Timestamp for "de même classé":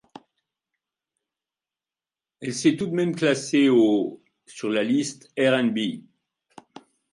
2.87-3.69